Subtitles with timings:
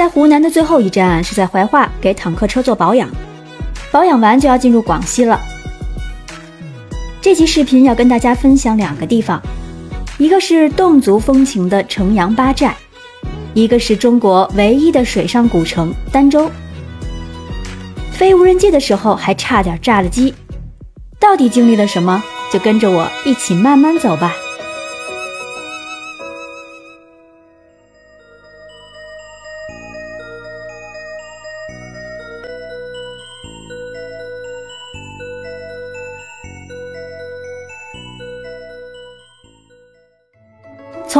[0.00, 3.06] 在湖南的最后一站是在怀化给坦克车做保养，
[3.92, 5.38] 保养完就要进入广西了。
[7.20, 9.38] 这期视频要跟大家分享两个地方，
[10.16, 12.74] 一个是侗族风情的城阳八寨，
[13.52, 16.50] 一个是中国唯一的水上古城儋州。
[18.10, 20.32] 飞无人机的时候还差点炸了机，
[21.18, 22.24] 到底经历了什么？
[22.50, 24.32] 就跟着我一起慢慢走吧。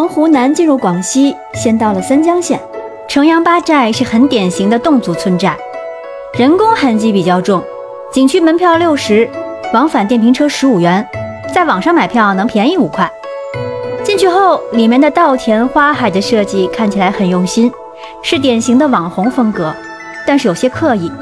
[0.00, 2.58] 从湖南进入广西，先到了三江县，
[3.06, 5.54] 城阳八寨是很典型的侗族村寨。
[6.32, 7.62] 人工痕迹比较重，
[8.10, 9.28] 景区门票六十，
[9.74, 11.06] 往返电瓶车十五元，
[11.54, 13.10] 在网上买票能便宜五块。
[14.02, 17.70] 进去后，里面的稻田花海的设计看起来很用心，
[18.22, 19.70] 是典型的网红风格，
[20.26, 21.12] 但是有些刻意。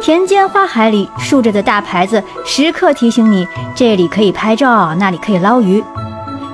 [0.00, 5.84] 田间花海里竖着的大牌子，时刻提醒你这里可以拍照，那里可以捞鱼。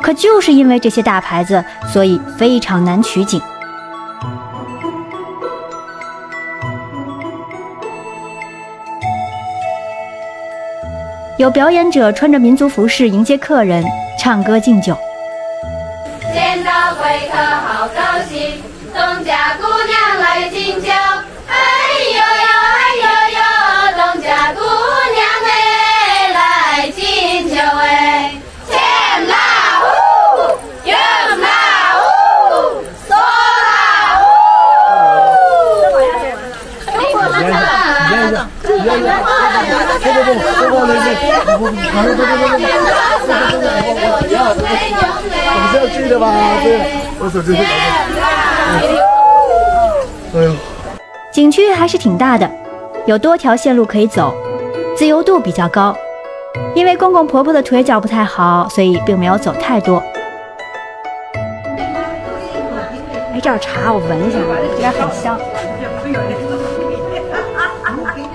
[0.03, 3.41] 可就是因为这些大牌子，所以非常难取景。
[11.37, 13.85] 有表演者穿着民族服饰迎接客人，
[14.19, 14.97] 唱歌敬酒。
[16.33, 18.61] 见到贵客好高兴，
[18.93, 20.89] 东家姑娘来敬酒。
[50.35, 50.53] 哎呦，
[51.33, 52.51] 景区还是挺大的，
[53.07, 54.35] 有多条线路可以走，
[54.97, 55.95] 自由度比较高。
[56.75, 60.03] 因为公公婆婆的腿脚不太好，所以并没有走太多。
[63.33, 64.39] 哎，这儿茶我闻一下，
[64.77, 65.39] 应该很香。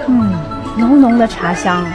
[0.08, 0.34] 嗯，
[0.78, 1.86] 浓浓的茶香。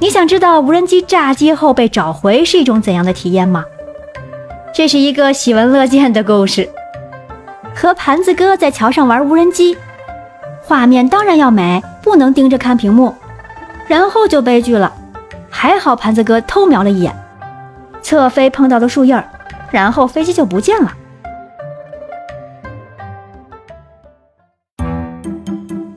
[0.00, 3.62] 你想知道无人机炸机后被找回是一种怎样的体验吗？
[4.72, 6.66] 这是一个喜闻乐见的故事。
[7.74, 9.76] 和盘子哥在桥上玩无人机，
[10.62, 13.14] 画面当然要美，不能盯着看屏幕。
[13.86, 14.90] 然后就悲剧了，
[15.50, 17.14] 还好盘子哥偷瞄了一眼，
[18.00, 19.28] 侧飞碰到了树叶儿，
[19.70, 20.92] 然后飞机就不见了。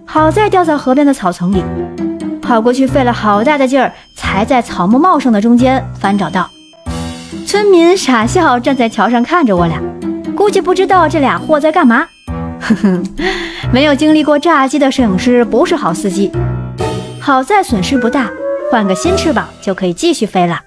[0.06, 1.64] 好在掉在河边的草丛里。
[2.54, 6.48] 跑过去费了好大的劲儿，才在草木茂盛的中间翻找到。
[7.48, 9.82] 村民傻笑，站在桥上看着我俩，
[10.36, 12.06] 估计不知道这俩货在干嘛。
[12.62, 13.04] 哼哼，
[13.74, 16.32] 没有经历过炸机的摄影师不是好司机。
[17.20, 18.30] 好在损失不大，
[18.72, 20.62] 换个新翅膀就可以继续飞了。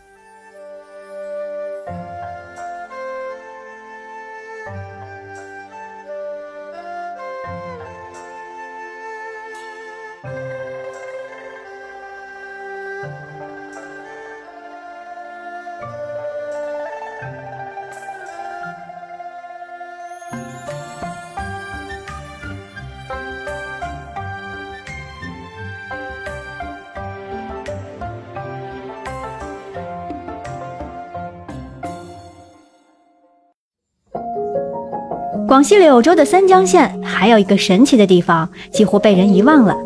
[35.47, 39.77] 广西柳州的三江县还有一个神奇的地方，几乎被人遗忘了。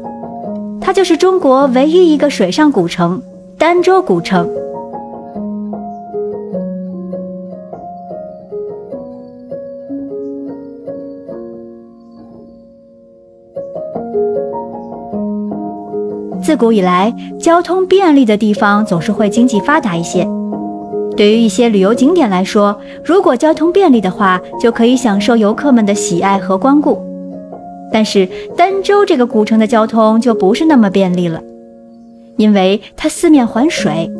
[0.80, 3.22] 它就是中国唯一一个水上古城——
[3.58, 4.48] 儋州古城。
[16.42, 20.26] 自古以来，交通便利的地方总是会经济发达一些。
[21.20, 26.98] 对于一些旅游景点来说，如果交通便利的话，就可以享受游客们的喜爱和光顾。
[27.92, 28.26] 但是
[28.56, 31.38] 儋州这个古城的交通就不是那么便利了，
[32.38, 34.10] 因为它四面环水，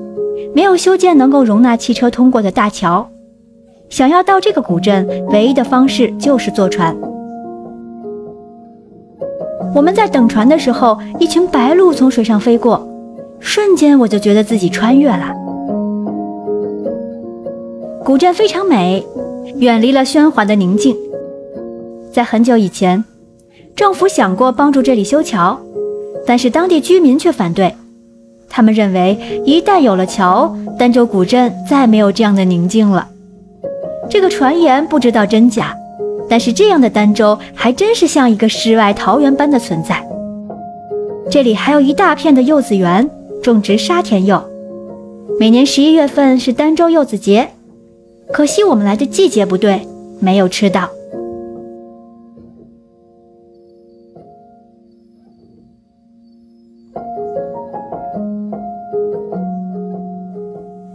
[0.55, 3.08] 没有修建能够容纳汽车通过的大桥。
[3.88, 6.94] 想要到这个古镇，唯一的方式就是坐船。
[9.75, 12.87] 我们在等船的时候，一群白鹭从水上飞过，
[13.38, 15.35] 瞬间我就觉得自己穿越了。
[18.11, 19.07] 古镇非常美，
[19.59, 20.97] 远离了喧哗的宁静。
[22.12, 23.05] 在很久以前，
[23.77, 25.57] 政府想过帮助这里修桥，
[26.27, 27.73] 但是当地居民却反对。
[28.49, 29.17] 他们认为，
[29.47, 33.09] 一旦有了桥，儋州古镇再没有这样的宁静了。
[34.11, 35.73] 这个传言不知道真假。
[36.29, 40.05] 但是这样的儋州还真是像一个世外桃源般的存在。
[41.31, 43.09] 这里还有一大片的柚子园，
[43.41, 44.43] 种植沙田柚。
[45.39, 47.51] 每年十一月份是儋州柚子节，
[48.32, 49.87] 可惜我们来的季节不对，
[50.21, 50.88] 没有吃到。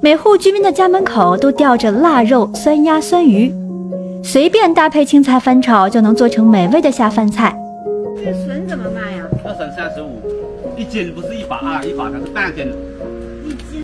[0.01, 3.53] 每户居民的家门口都吊着腊肉、酸鸭、酸鱼。
[4.23, 7.55] 随便搭配青菜翻炒，就能做成美味的下饭菜。
[8.17, 9.27] 这笋怎么卖呀？
[9.43, 10.19] 这笋三十五
[10.77, 12.71] 一斤，不是一把二，一把它是半斤。
[13.45, 13.83] 一斤。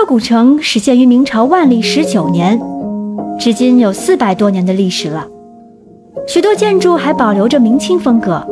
[0.00, 2.56] 这古城始建于明朝万历十九年，
[3.36, 5.26] 至今有四百多年的历史了，
[6.24, 8.46] 许多建筑还保留着明清风格。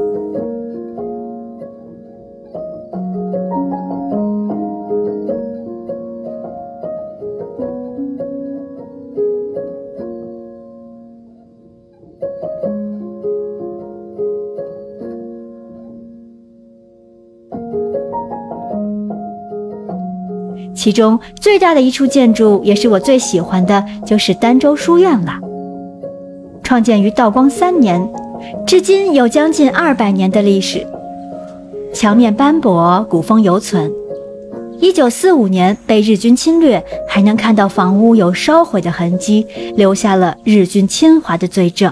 [20.76, 25.32] 其中最大的一处建筑，也是我最喜欢的，就是儋州书院了。
[26.62, 28.06] 创建于道光三年，
[28.66, 30.86] 至今有将近二百年的历史，
[31.94, 33.90] 墙面斑驳，古风犹存。
[34.78, 41.90] 一九四五年被日军侵略，还能看到房屋有烧毁的痕迹，留下了日军侵华的罪证。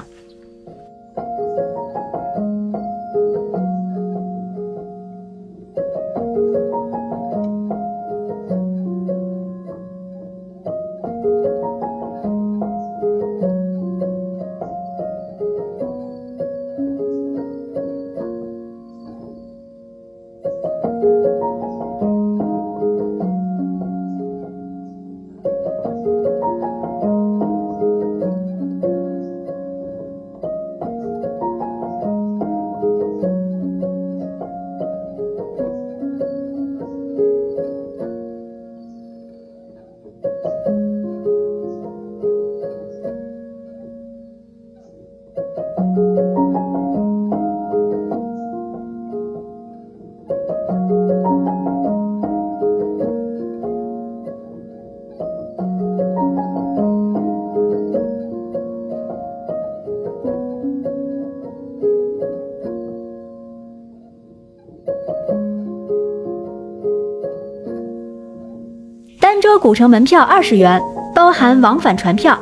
[69.35, 70.81] 儋州古城门票二十元，
[71.13, 72.39] 包含往返船票，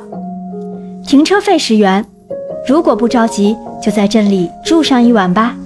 [1.06, 2.04] 停车费十元。
[2.68, 5.56] 如果不着急，就在镇里住上一晚吧。